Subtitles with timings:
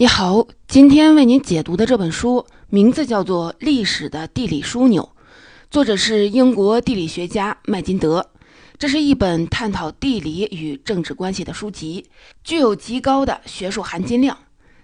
[0.00, 5.02] 你好，今天为您解读的这本书名字叫做《历史的地理枢纽》，
[5.70, 8.30] 作者是英国地理学家麦金德。
[8.78, 12.06] 这是一本探讨地理与政治关系的书籍，
[12.42, 14.38] 具有极高的学术含金量。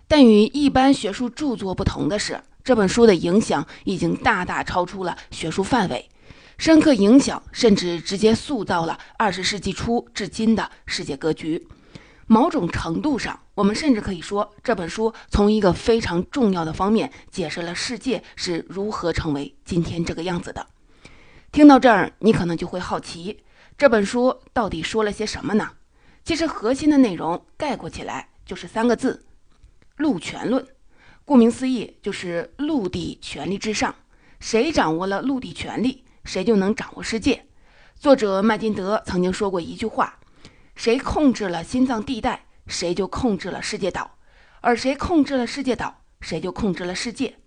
[0.06, 6.10] 但与一般学术著作不同的是，这本书的影响已经大大超出了学术范围，
[6.58, 11.66] 深刻影响甚至直接塑造了二十世纪初至今的世界格局。
[12.26, 20.66] 某种程度上，我们甚至可以说，这本书从一个非常重要的方面解释了世界是如何成为今天这个样子的。
[21.52, 23.44] 听到这儿，你可能就会好奇，
[23.78, 25.70] 这本书到底说了些什么呢？
[26.24, 29.24] 其实，核心的内容概括起来就是三个字：
[29.96, 30.66] 陆权论。
[31.24, 33.94] 顾名思义，就是陆地权力至上，
[34.40, 37.46] 谁掌握了陆地权力，谁就能掌握世界。
[37.94, 40.18] 作者麦金德曾经说过一句话。
[40.76, 44.18] 谁控制了心脏地带，谁就控制了世界岛；
[44.60, 47.38] 而谁控制了世界岛，谁就控制了世界。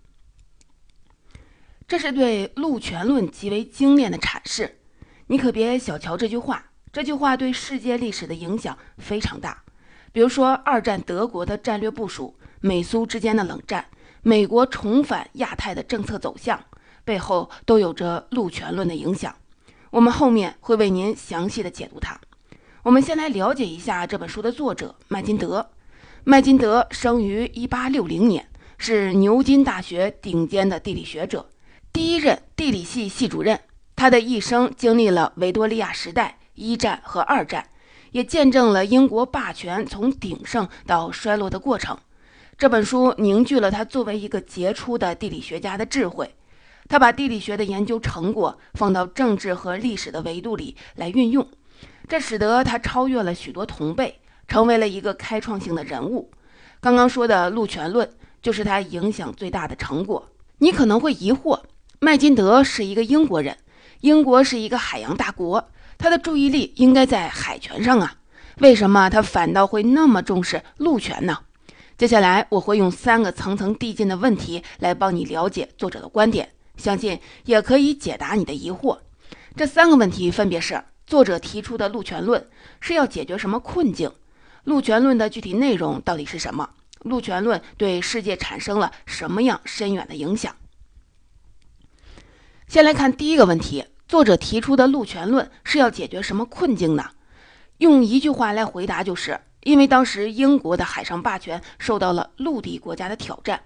[1.87, 4.79] 这是对陆权论极为精炼的阐释。
[5.27, 9.63] 你可别小瞧这句话，这句话对世界历史的影响非常大。
[10.11, 13.85] 比如说，二战德国的战略部署，美苏之间的冷战，
[14.23, 16.59] 美国重返亚太的政策走向，
[17.05, 19.35] 背后都有着陆权论的影响。
[19.91, 22.19] 我们后面会为您详细的解读它。
[22.89, 25.69] 我们先来了解一下这本书的作者麦金德。
[26.23, 31.47] 麦金德生于1860年，是牛津大学顶尖的地理学者，
[31.93, 33.59] 第一任地理系系主任。
[33.95, 37.69] 他的一生经历了维多利亚时代、一战和二战，
[38.09, 41.95] 也见证了英国霸权从鼎盛到衰落的过程。
[42.57, 46.33] 这本书凝聚了他作为一个杰出的地理学家的智慧。
[46.87, 51.47] 他把地理学的研究成果放到政治和历史的维度里来运用。
[52.09, 56.31] 这使得他超越了许多同辈，成为了一个开创性的人物。
[56.81, 58.09] 刚刚说的陆权论
[58.41, 60.27] 就是他影响最大的成果。
[60.57, 61.61] 你可能会疑惑，
[61.99, 63.55] 麦金德是一个英国人，
[63.99, 65.69] 英国是一个海洋大国，
[65.99, 68.15] 他的注意力应该在海权上啊，
[68.57, 71.37] 为什么他反倒会那么重视陆权呢？
[71.95, 78.97] 接下来我会用三个层层递进的问题来帮你了解作者的观点，相信也可以解答你的疑惑。
[79.55, 80.81] 这三个问题分别是。
[81.09, 82.47] 作者提出的陆权论
[82.79, 84.11] 是要解决什么困境？
[84.63, 86.69] 陆权论的具体内容到底是什么？
[87.01, 90.55] 陆权论对世界产生了什么样深远的影响？
[92.67, 97.09] 先来看第一个问题：作者提出的陆权论是要解决什么困境呢？
[97.79, 103.63] 用一句话来回答，就是因为当时英国的海上霸权受到了陆地国家的挑战。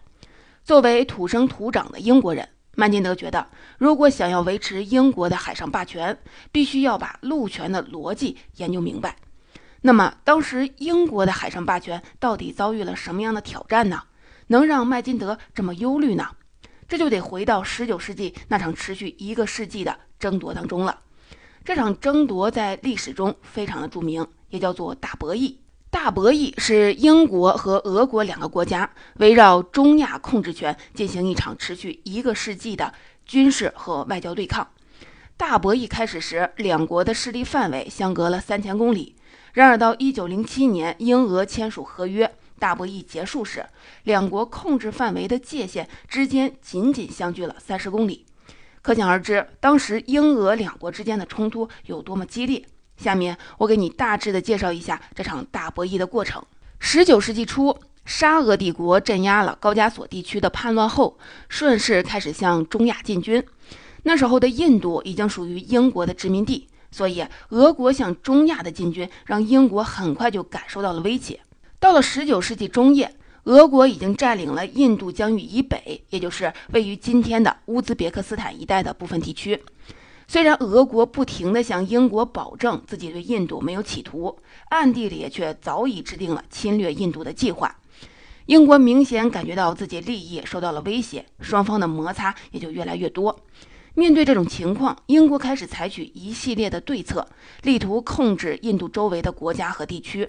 [0.64, 2.48] 作为土生土长的英国人。
[2.76, 3.48] 曼金德觉得，
[3.78, 6.18] 如果想要维持英国的海上霸权，
[6.52, 9.16] 必须要把陆权的逻辑研究明白。
[9.82, 14.04] 那么，当时英国的海上霸权到底遭遇了什么样的挑战呢？
[14.48, 16.30] 能让麦金德这么忧虑呢？
[16.88, 21.02] 这就得回到十九世纪那场持续一个世纪的争夺当中了。
[21.64, 25.56] 这场争夺在历史中非常的著名，也叫做大博弈。
[25.94, 32.92] 大博弈是英国和俄国两个国家围绕中亚控制权进行一场持续一个世纪的
[33.28, 34.68] 军事和外交对抗。
[35.38, 39.16] 大博弈开始时，两国的势力范围相隔了三千公里。
[39.54, 43.64] 然而，到一九零七年英俄签署合约，大博弈结束时，
[44.02, 48.26] 两国控制范围的界限之间仅仅相距了三十公里。
[48.82, 52.66] 可想而知，当时英俄两国之间的冲突有多么激烈。
[52.98, 56.44] 下面我给你大致的介绍一下这场大博弈的过程。
[56.80, 61.18] 十九世纪初，沙俄帝国镇压了高加索地区的叛乱后，
[61.48, 63.44] 顺势开始向中亚进军。
[64.04, 71.40] 那时候的印度已经属于英国的殖民地，所以俄国向中亚的进军让英国很快就感受到了威胁。
[71.80, 73.16] 到了十九世纪中叶，
[73.46, 79.64] 俄国已经占领了印度疆域以北，也就是位于今天的乌兹别克斯坦一带的部分地区。
[80.28, 84.38] 虽然俄国不停地向英国保证自己对印度没有企图，
[84.70, 87.76] 暗地里却早已制定了侵略印度的计划。
[88.46, 93.40] 英国明显感觉到自己利益受到了威胁，双方的摩擦也就越来越多。
[93.96, 97.28] 面对这种情况，英国开始采取一系列的对策，
[97.62, 100.28] 力图控制印度周围的国家和地区。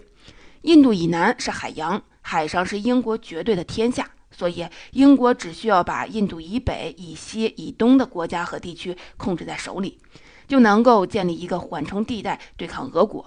[0.63, 4.11] 印度以南是海洋，海上是英国绝对的天下。
[4.37, 9.99] 所以，英国只需要把印度以北、以西、以东的国家和地区控制在手里，
[10.49, 13.27] 就能够建立一个缓冲地带对抗俄国。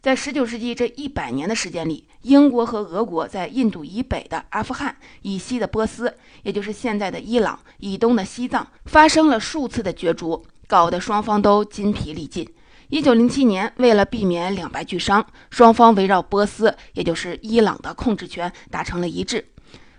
[0.00, 6.12] 在19世纪这一百年的时间里，英国和俄国在印度以北的阿富汗、以西的波斯，
[6.42, 12.48] 也就是现在的伊朗、以东的西藏，发生了数次的角逐，搞得双方都筋疲力尽。
[12.90, 19.46] 1907年，为了避免两败俱伤，双方围绕波斯，也就是伊朗的控制权达成了一致。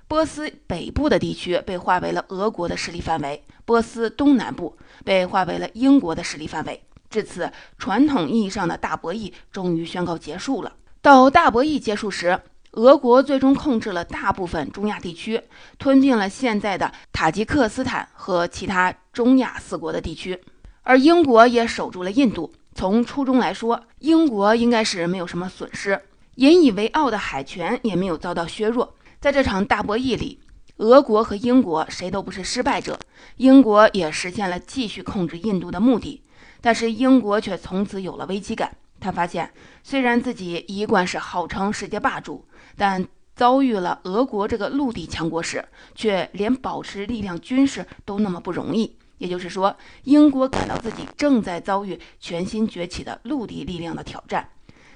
[0.09, 4.75] 波斯北部的地区被划为了俄国的势力范围，波斯东南部
[5.05, 6.81] 被划为了英国的势力范围。
[7.11, 10.73] 至此，传统意义上的大博弈终于宣告结束了。
[10.99, 12.39] 到大博弈结束时，
[12.71, 15.39] 俄国最终控制了大部分中亚地区，
[15.77, 20.41] 吞并了现在的塔吉克斯坦和其他中亚四国的地区，
[20.81, 22.51] 而英国也守住了印度。
[22.73, 26.01] 从初衷来说，英国应该是没有什么损失，
[26.37, 28.95] 引以为傲的海权也没有遭到削弱。
[29.21, 30.39] 在这场大博弈里，
[30.77, 32.97] 俄国和英国谁都不是失败者，
[33.35, 36.23] 英国也实现了继续控制印度的目的。
[36.61, 38.77] 但是英国却从此有了危机感。
[38.97, 39.51] 他发现，
[39.83, 42.45] 虽然自己一贯是号称世界霸主，
[42.77, 43.05] 但
[43.35, 48.95] 遭遇了俄国这个陆地强国时，却连保持力量、军事都那么不容易。
[49.17, 49.75] 也就是说，
[50.05, 54.49] 英国感到自己正在遭遇全新崛起的陆地力量的挑战。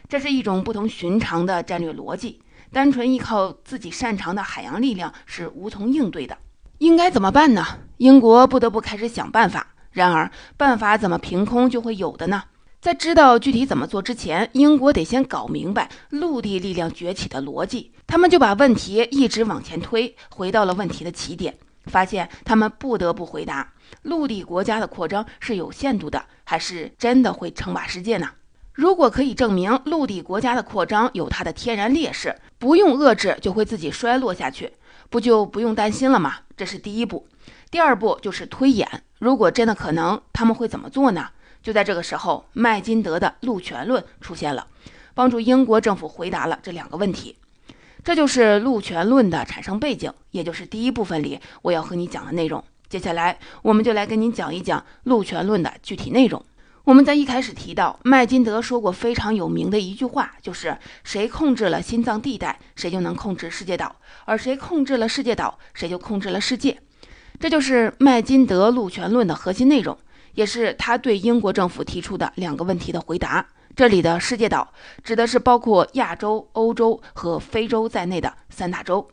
[0.08, 2.40] 这是一种不同寻常的战略逻辑。
[2.74, 6.36] 单纯依靠自己擅长的海洋力量是无从应对的。
[6.80, 7.64] 应该怎么办呢？
[7.98, 9.68] 英国不得不开始想办法。
[9.92, 12.46] 然而，办法怎么凭空就会有的呢？
[12.82, 17.94] 在知道具体怎么做之前，英国得先搞明白陆地力量崛起的逻辑。
[18.08, 21.56] 他们就把问题一直往前推，回到了问题的起点，
[21.86, 23.72] 发现他们不得不回答：
[24.02, 28.28] 陆地国家的扩张是有限度的，还是真的会称霸世界呢？
[28.74, 34.74] 如果可以证明陆地国家的扩张有它的天然劣势，不用遏制就会自己衰落下去，
[35.12, 36.38] 不就不用担心了吗？
[36.58, 37.28] 这是第一步。
[37.70, 39.04] 第二步就是推演。
[39.20, 41.30] 如果真的可能，他们会怎么做呢？
[41.62, 44.66] 就在这个时候，麦金德的陆权论出现了，
[45.14, 47.38] 帮助英国政府回答了这两个问题。
[48.04, 52.62] 这就是陆权论的产生背景，也就是第一部分里我要和你讲的内容。
[52.90, 56.44] 接下来，我们就来跟您讲一讲陆权论的具体内容。
[56.86, 63.88] 我们在一开始提到，麦金德说过非常有名的一句话，就是谁控制了心脏地带，谁就能控制世界岛；
[64.26, 66.78] 而谁控制了世界岛，谁就控制了世界。
[67.40, 69.98] 这就是麦金德陆权论的核心内容，
[70.34, 73.48] 也是他对英国政府提出的两个问题的回答。
[73.74, 74.74] 这里的世界岛
[75.06, 79.10] 指的是包括亚洲、欧洲和非洲在内的三大洲，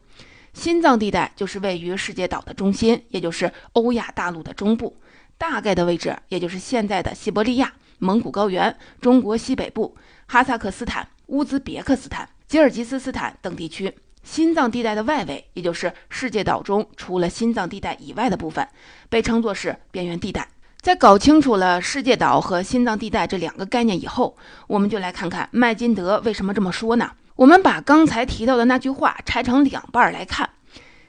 [0.53, 4.97] 心脏地带就是位于世界岛的中心，也就是欧亚大陆的中部，
[5.41, 9.97] 大概的位置也就是现在的西伯利亚、蒙古高原、中国西北部、
[10.27, 13.91] 哈萨克斯坦、乌兹别克斯坦、吉尔吉斯斯坦等地区。
[14.23, 18.69] 心脏地带的外围，也就是世界岛中除了心脏地带以外的部分，
[19.09, 20.47] 被称作是边缘地带。
[20.79, 27.13] 在搞清楚了世界岛和心脏地带这两个概念以后，我们就来看看麦金德为什么这么说呢？
[27.37, 30.51] 我们把刚才提到的那句话拆成两半来看。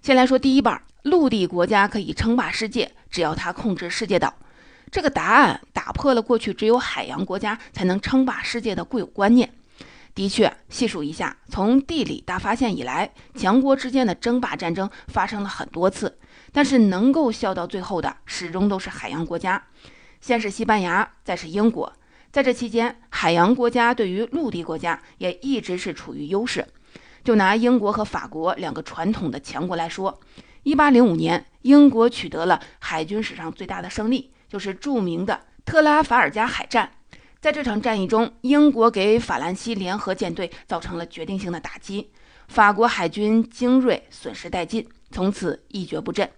[0.02, 4.34] 先来说第一半：陆地国家可以称霸世界，只要它控制世界岛。
[4.92, 9.54] 这个答案打破了过去只有海洋国家才能称霸世界的固有观念。
[10.14, 16.20] 的确，细数一下，从地理大发现以来，强国之间的争霸战争发生了很多次，
[16.52, 19.64] 但是能够笑到最后的，始终都是海洋国家。
[20.20, 21.92] 先是西班牙，再是英国。
[22.30, 26.68] 在这期间，海洋国家对于陆地国家也一直是处于优势。
[27.24, 30.20] 就拿英国和法国两个传统的强国来说
[30.64, 36.92] ，1805年，英国取得了海军史上最大的胜利，就是著名的特拉法尔加海战。
[37.40, 42.12] 在这场战役中，英国给法兰西联合舰队造成了决定性的打击，
[42.48, 46.30] 法国海军精锐损失殆尽，从此一蹶不振。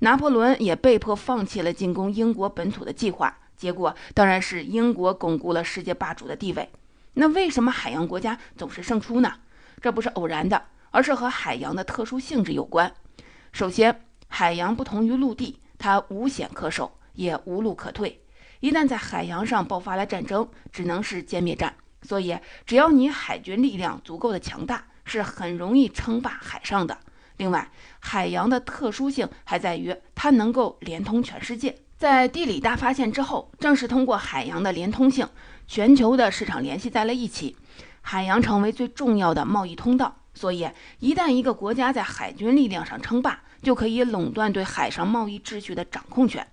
[0.00, 6.68] 拿破仑也被迫放弃了进攻英国本土的计划，结果当然是英国巩固了世界霸主的地位。
[7.14, 9.34] 那为什么海洋国家总是胜出呢？
[9.80, 12.92] 这不是偶然的，而是和海洋的特殊性质有关。
[13.52, 18.22] 首先，海洋不同于陆地，它无险可守，也无路可退。
[18.60, 21.74] 一旦在海洋上爆发了战争，只能是歼灭战。
[22.02, 26.96] 所以，只要你海军力量足够的强大，是很容易称霸海上的。
[27.36, 31.76] 另外，海洋的特殊性还在于它能够连通全世界。
[31.98, 35.28] 在地理大发现之后，正是通过海洋的连通性，
[35.66, 37.56] 全球的市场联系在了一起，
[38.00, 40.19] 海洋成为最重要的贸易通道。
[40.40, 40.66] 所以，
[41.00, 46.46] 一旦一个国家在海军力量上称霸，就可以垄断对海上贸易秩序的掌控权。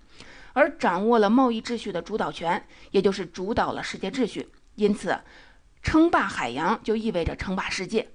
[0.52, 4.46] 而掌握了贸易秩序的主导权，也就是主导了世界秩序。
[4.74, 5.18] 因此，
[5.82, 8.06] 称霸海洋就意味着称霸世界。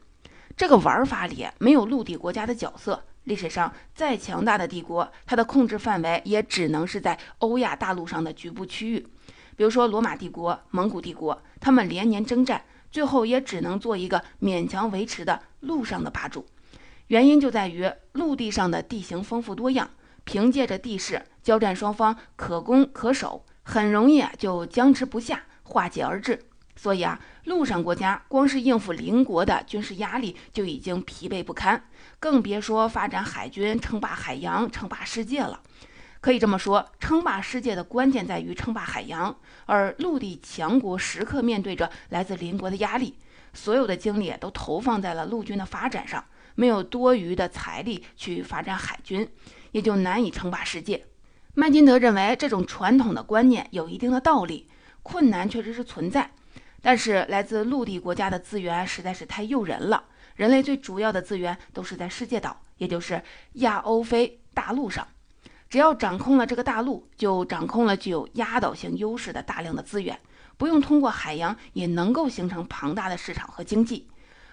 [0.56, 3.03] 这个玩法里没有陆地国家的角色。
[3.24, 9.08] 历史上再强大的帝国，它的控制范围也只能是在欧亚大陆上的局部区域。
[9.56, 12.63] 比如说罗马帝国、蒙古帝国，他们连年征战，
[12.94, 16.46] 最后也只能做一个勉强维持的陆上的霸主。
[17.08, 19.90] 原因就在于陆地上的地形丰富多样。
[20.26, 26.40] 凭借着地势，交战双方可攻可守，很容易啊就僵持不下，化解而至。
[26.78, 35.62] 所以啊，陆上国家光是应付邻国的军事压力就已经疲惫不堪，更别说发展海军称霸海洋、称霸世界了。
[36.24, 43.18] 可以这么说，称霸世界的关键在于称霸海洋，而陆地强国时刻面对着来自邻国的压力，
[43.53, 46.24] 所有的精力都投放在了陆军的发展上，
[46.56, 49.30] 没有多余的财力去发展海军，
[49.74, 51.06] 也就难以称霸世界。
[51.56, 54.70] 麦金德认为，这种传统的观念有一定的道理，
[55.01, 56.32] 困难确实是存在，
[56.82, 60.06] 但是来自陆地国家的资源实在是太诱人了。
[60.36, 63.22] 人类最主要的资源都是在世界岛，也就是
[63.56, 65.06] 亚欧非大陆上。
[65.74, 70.20] 只要掌控了这个大陆，就掌控了具有压倒性优势的大量的资源，
[70.56, 74.08] 不用通过海洋也能够形成庞大的市场和经济。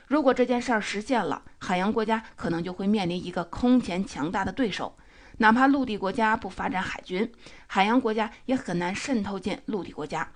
[0.06, 4.96] 如果这件事儿实现了，海洋国家可能就会面临一个空前强大的对手。
[5.36, 7.30] 哪怕陆地国家不发展海军，
[7.66, 10.26] 海洋国家也很难渗透进陆地国家。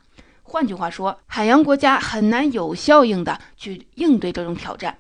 [0.43, 4.99] 换句话说，海洋国家很难有效应的去应对这种挑战，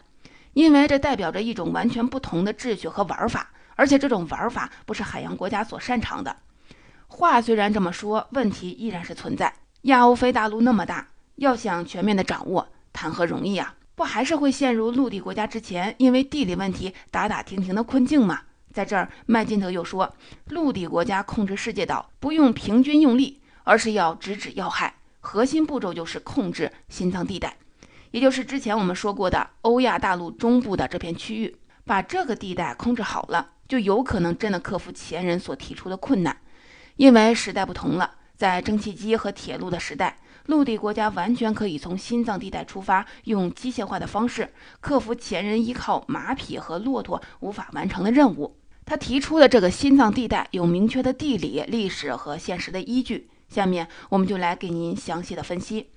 [0.54, 3.50] 因为这代表着一种完全不同的秩序和玩法。
[3.76, 6.36] 而且这种玩法不是海洋国家所擅长的。
[7.08, 9.52] 话虽然这么说，问题依然是存在。
[9.82, 13.74] 亚欧非大陆那么大，要想全面的掌握，谈何容易啊！
[13.94, 18.40] 不还是会陷入陆地国家之前因为地理问题打打停停的困境吗？
[18.72, 20.14] 在这儿，麦金德又说，
[20.48, 27.56] 陆地国家控制世界岛不用平均用力，而是要直指要害，核心步骤就是控制心脏地带，
[28.10, 31.56] 也就是之前我们说过的欧亚大陆中部的这片区域。
[31.86, 33.50] 把这个地带控制好了。
[33.68, 36.37] 就有可能真的克服前人所提出的困难，
[36.97, 38.14] 因为时代不同了。
[38.37, 48.56] 在蒸汽机和铁路的时代，陆地国家完全可以从心脏地带出发，用机械化的方式克服前人依靠马匹和骆驼无法完成的任务。
[48.85, 53.30] 他提出的这个心脏地带有明确的地理、历史和现实的依据。
[53.49, 55.90] 下面我们就来给您详细的分析。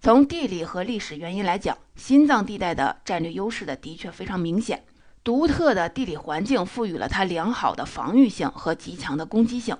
[0.00, 4.84] 从地理和历史原因来讲，心脏地带的战略优势的的确非常明显。
[5.22, 9.76] 独特的地理环境赋予了它良好的防御性和极强的攻击性。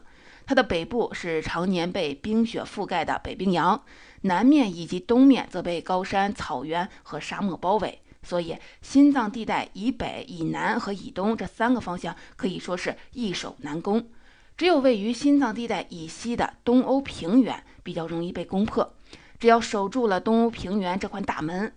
[0.46, 3.82] 它的北部是常年被冰雪覆盖的北冰洋，
[4.22, 8.00] 南面以及东面则被高山、草原和沙漠包围。
[8.22, 14.08] 所以，心脏地带以北、以南和以东这三个方向可以说是易守难攻。
[14.56, 18.92] 只有位于心脏地带以西的东欧平原比较容易被攻破。
[19.38, 21.72] 只要守住了东欧平原这块大门，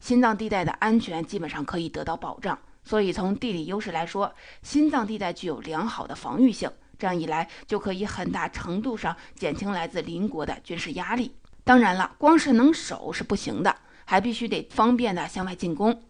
[0.00, 2.58] 心脏地带的安全基本上可以得到保障。
[2.84, 6.70] 所以，从地理优势来说，心脏地带具有良好的防御性。
[6.98, 11.34] 这样一来，就可以很大程度上减轻来自邻国的军事压力。
[11.64, 13.74] 当然了，光是能守是不行的，
[14.04, 16.02] 还必须得方便的向外进攻。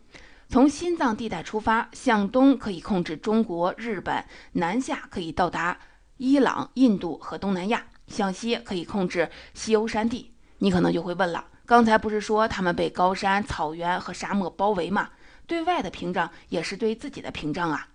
[0.49, 5.79] 从心脏地带出发，向东可以控制中国、日本，南下可以到达
[6.19, 10.33] 伊朗、印度和东南亚，向西可以控制西欧山地。
[10.59, 15.11] 你可能就会问了，刚才不是说他们被高山、草原和沙漠包围吗？
[15.47, 17.89] 对外的屏障也是对自己的屏障啊！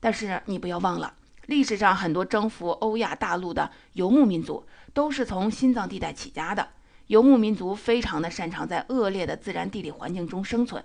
[0.00, 1.14] 但是你不要忘了，
[1.46, 6.68] 历史上很多征服欧亚大陆的游牧民族都是从心脏地带起家的。
[7.06, 10.84] 游牧民族非常的擅长在恶劣的自然地理环境中生存，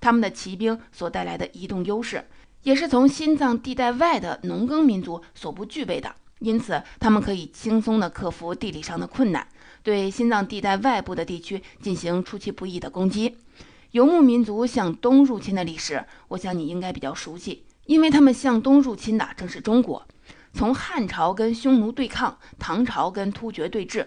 [0.00, 2.26] 他们的骑兵所带来的移动优势，
[2.62, 6.14] 也是从心脏地带外的农耕民族所不具备的。
[6.38, 9.46] 因此，他们可以轻松地克服地理上的困难，
[9.82, 13.36] 对心脏地带外部的地区进行出其不意的攻击。
[13.92, 20.06] 游牧民族向东入侵的历史，我想你应该比较熟悉，因为他们向东入侵的正是中国。
[20.52, 24.06] 从汉朝跟匈奴对抗，唐朝跟突厥对峙，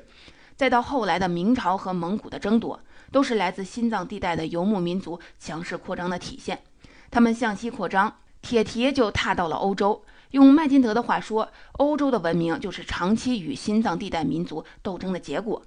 [0.55, 2.79] 再到后来的明朝和蒙古的争夺，
[3.11, 6.61] 都是来自心脏地带的游牧民族强势扩张的体现。
[7.09, 10.03] 他们向西扩张，铁蹄就踏到了欧洲。
[10.29, 15.61] 用麦金德的话说，欧洲的文明就是长期与心脏地带民族斗争的结果。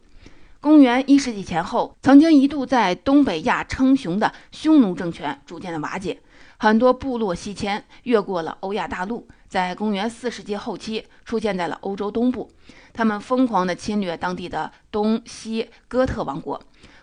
[0.65, 6.19] 公元一世纪前后，曾经一度在东北亚称雄的匈奴政权逐渐的瓦解，
[6.57, 12.51] 很多部落西迁，越过了欧亚大陆，在公元四世纪后期出现在了欧洲东部。
[12.95, 16.59] 他们疯狂地侵略当地的东西哥特王国，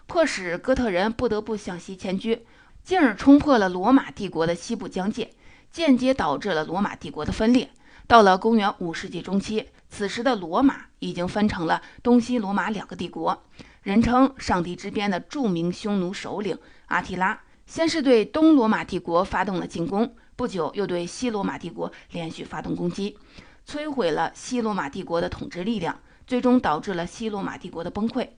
[0.08, 2.44] 迫使哥特人不得不向西迁居，
[2.84, 5.30] 进而冲破了罗马帝国的西部疆界，
[5.72, 7.70] 间接导致了罗马帝国的分裂。
[8.08, 9.68] 到了公元五世纪中期。
[9.92, 13.44] 此时的罗马已经分成了东西罗马两个帝国，
[13.84, 23.18] 人称“上帝之鞭”的著名匈奴首领阿提拉，先是对东罗马帝国发动了进攻，不久又对西罗马帝国连续发动攻击，
[23.68, 28.30] 摧毁了西罗马帝国的统治力量，最终导致了西罗马帝国的崩溃。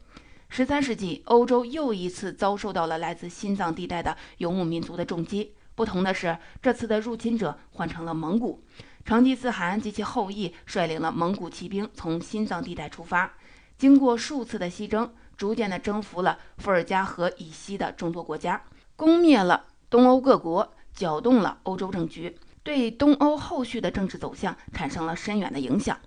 [0.49, 8.63] 十三世纪，欧洲又一次遭受到了来自心脏地带的游牧民族的重击，不同的是，这次的入侵者换成了蒙古。
[9.05, 13.33] 成吉思汗及其后裔率领了蒙古骑兵从心脏地带出发，
[13.77, 18.63] 经过数次的西征，逐渐地征服了伏尔加河以西的众多国家，
[18.95, 25.97] 攻灭了东欧各国，搅动了欧洲政局，对东欧后续的政治走向产生了深远的影响。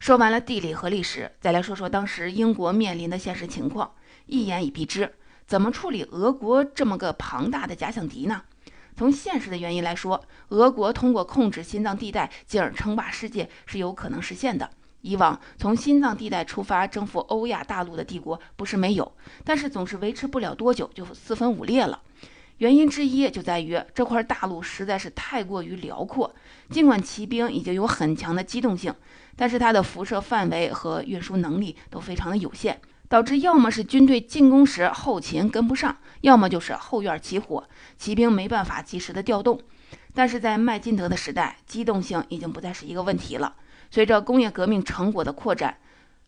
[0.00, 3.92] 说完了地理和历史，再来说说当时英国面临的现实情况。
[4.26, 5.14] 一言以蔽之，
[5.46, 8.42] 怎么处理俄国这么个庞大的假想敌呢？
[8.96, 14.70] 从现实的原因来说，俄国通过控制心脏地带，进而称霸世界是有可能实现的。
[15.00, 19.12] 以往从心脏地带出发征服欧亚大陆的帝国不是没有，
[19.44, 22.00] 但是总是维持不了多久就四分五裂了。
[22.58, 26.32] 原因之一就在于这块大陆实在是太过于辽阔，
[26.70, 28.94] 尽管骑兵已经有很强的机动性，
[29.36, 32.80] 但是它的辐射范围和运输能力都非常的有限。
[33.08, 37.64] 导致要么是军队进攻时后勤跟不上，要么就是后院起火，
[37.98, 39.60] 骑兵没办法及时的调动。
[40.14, 43.54] 但是在麦金德的时代，机动性已经不再是一个问题了。
[43.90, 45.76] 随着工业革命成果的扩展，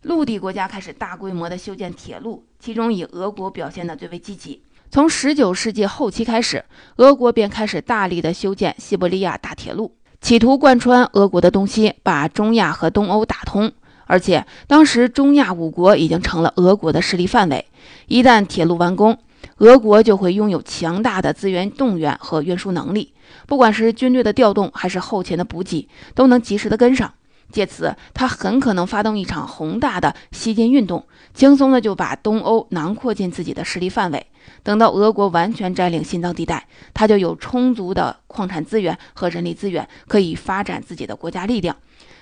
[0.02, 4.62] 陆地国家开始大规模的修建铁路，其中以俄国表现的最为积极。
[4.90, 6.64] 从十九世纪后期开始，
[6.96, 13.72] 俄国便开始大力的修建西伯利亚大铁路，企图贯穿俄国的东西，把中亚和东欧打通。
[14.06, 17.66] 而且当时中亚五国已经成了俄国的势力范围，
[18.06, 19.18] 一旦铁路完工，
[19.58, 23.12] 俄国就会拥有强大的资源动员和运输能力，
[23.46, 27.12] 不管是军队的调动还是后勤的补给，都能及时的跟上。
[27.52, 34.26] 借此，他很可能发动一场宏大的西进运动，轻松的就把东欧囊括进自己的势力范围。
[34.64, 41.76] 等到俄国完全占领心脏地带，他就有充足的矿产资源和人力资源，可以发展自己的国家力量。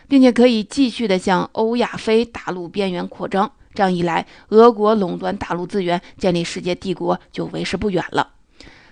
[0.09, 8.31] 并且可以继续的向欧亚非大陆边缘扩张，这样一来，俄国垄断大陆资源，建立世界帝国就为时不远了。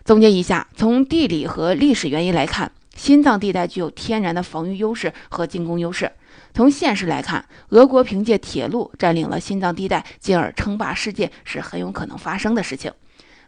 [0.05, 6.09] 总结一下，从地理和历史原因来看，心脏地带具有天然的防御优势和进攻优势；
[6.53, 12.93] 从现实来看，俄国凭借铁路占领了心脏地带，进而称霸世界，是很有可能发生的事情。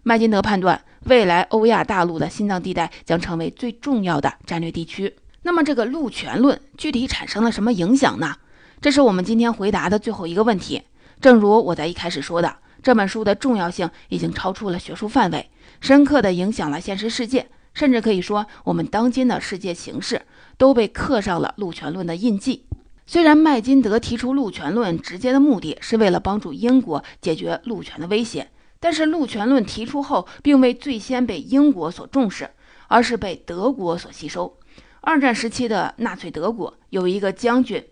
[0.05, 5.17] 麦金德判断，未来欧亚大陆的心脏地带将成为最重要的战略地区。
[5.47, 8.37] 那么这个陆权论具体产生了什么影响呢？
[8.81, 10.83] 这是我们今天回答的最后一个问题。
[11.21, 15.51] 正如我在一开始说的，这本书的重要性已经超出了学术范围，
[15.83, 20.23] 深刻地影响了现实世界，甚至可以说我们当今的世界形势
[20.57, 22.65] 都被刻上了陆权论的印记。
[23.07, 32.49] 虽然麦金德提出陆权论直接的目的是为了帮助英国解决陆权的威胁，但是陆权论提出后，并未最先被英国所重视，
[32.89, 34.57] 而是被德国所吸收。
[35.07, 37.85] 二战时期的纳粹德国有一个将军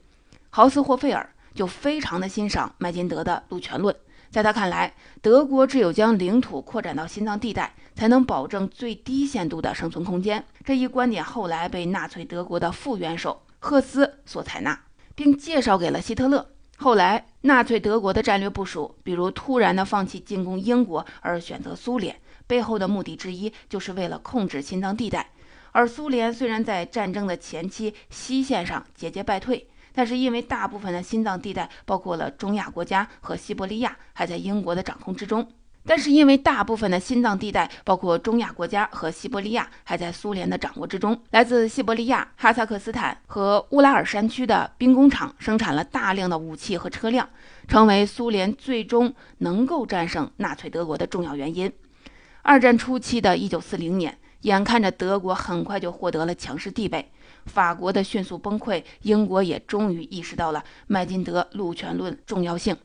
[0.49, 3.95] 豪斯霍费尔，就非常的欣赏麦金德的陆权论。
[4.31, 10.43] 在他看来，德国只有将领土扩展到心脏地带，才能保证最低限度的生存空间。
[10.65, 14.81] 这一观点后来被纳粹德国的副元首赫斯所采纳，
[15.15, 16.47] 并介绍给了希特勒。
[16.79, 25.29] 后来，纳粹德国的战略部署，比如突然的放弃进攻英国而选择苏联，背后的目的之一就是为了控制心脏地带。
[25.73, 35.51] 而苏联虽然在战争的前期西线上节节败退，但是因为大部分的心脏地带，包括了中亚国家和西伯利亚，还在英国的掌控之中。
[35.85, 41.21] 但是因为大部分的心脏地带，包括中亚国家和西伯利亚，还在苏联的掌握之中。
[41.31, 47.29] 来自西伯利亚、哈萨克斯坦和乌拉尔山区的兵工厂生产了大量的武器和车辆，
[47.67, 51.73] 成为苏联最终能够战胜纳粹德国的重要原因。
[52.43, 54.19] 二战初期的一九四零年。
[54.43, 57.11] 眼看着德国很快就获得了强势地位，
[57.47, 62.77] 法国的迅速崩溃，英国也终于意识到了麦金德陆权论重要性。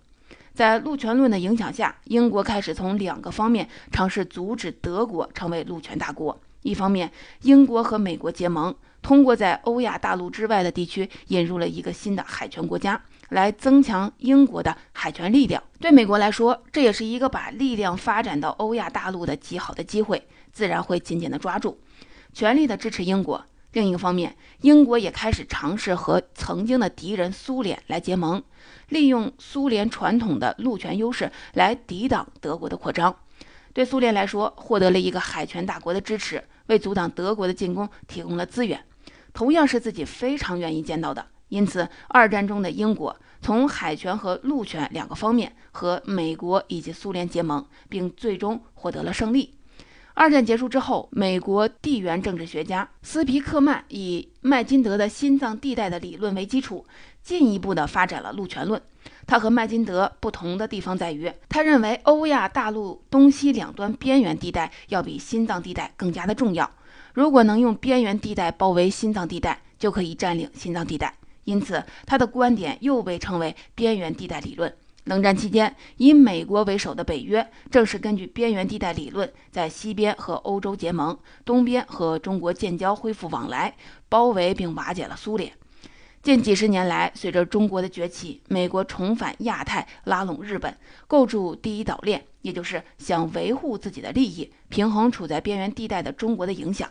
[0.54, 6.40] 在陆权论的影响下，英国开始从两个方面尝试阻止德国成为陆权大国。
[6.64, 7.12] 一方面，
[7.44, 15.62] 英国和美国结盟，通过在欧亚大陆之外的地区引入了一个新的海权国家，来增强英国的海权力量。
[15.80, 20.28] 对美国来说，这也是一个把力量发展到欧亚大陆的极好的机会。
[20.52, 21.80] 自然会紧紧地抓住，
[22.34, 23.46] 全力地支持英国。
[23.74, 28.42] 另一个方面，英国也开始尝试和曾经的敌人苏联来结盟，
[28.90, 33.16] 利用苏联传统的陆权优势来抵挡德国的扩张。
[33.74, 38.84] 对苏联来说，获得了一个海权大国的支持，为阻挡德国的进攻提供了资源，
[39.34, 41.24] 同样是自己非常愿意见到的。
[41.50, 49.57] 因此，二战中的英国从海权和陆权两个方面和美国以及苏联结盟，并最终获得了胜利。
[50.20, 56.84] 二战结束之后，美国地缘政治学家斯皮克曼以麦金德的心脏地带的理论为基础，
[57.22, 58.82] 进一步的发展了陆权论。
[59.28, 66.68] 他和麦金德不同的地方在于，他认为欧亚大陆东西两端边缘地带要比心脏地带更加的重要。
[67.14, 71.14] 如果能用边缘地带包围心脏地带，就可以占领心脏地带。
[71.44, 74.74] 因此，他的观点又被称为边缘地带理论。
[75.08, 83.74] 冷战期间，以美国为首的北约正是根据边缘地带理论，在西边和欧洲结盟，东边和中国建交恢复往来，
[84.10, 85.50] 包围并瓦解了苏联。
[86.22, 90.76] 近几十年来，随着中国的崛起，美国重返亚太，拉拢日本，
[91.08, 96.90] 构筑第一岛链，也就是想维护自己的利益，平衡处在边缘地带的中国的影响。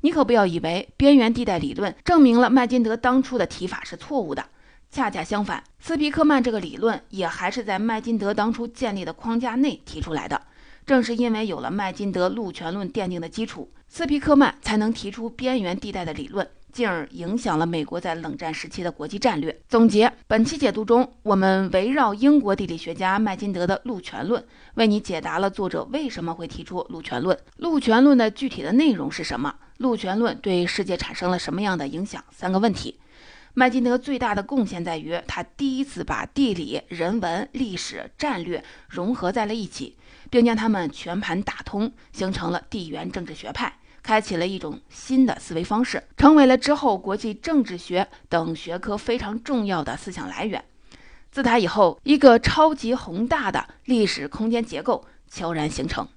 [0.00, 4.44] 你可不要以为边缘地带理论证明了麦金德当初的提法是错误的。
[4.94, 10.38] 恰恰相反，斯皮克曼这个理论也还是在麦金德当初建立的框架内提出来的。
[10.84, 19.58] 正是因为有了麦金德陆权论奠定的基础，斯皮克曼才能提出边缘地带的理论，进而影响了美国在冷战时期的国际战略。
[19.66, 32.22] 总结本期解读中，我们围绕英国地理学家麦金德的陆权论，为你解答了作者为什么会提出陆权论，陆权论的具体的内容是什么，陆权论对世界产生了什么样的影响？
[32.30, 32.98] 三个问题。
[33.54, 39.94] 麦金德最大的贡献在于，他第一次把地理、人文、历史、战略融合在了一起，
[40.30, 50.64] 并将它们全盘打通，形成了地缘政治学派，开启了一种新的思维方式，成为了之后国际政治学等学科非常重要的思想来源。
[51.30, 56.08] 自他以后，一个超级宏大的历史空间结构悄然形成。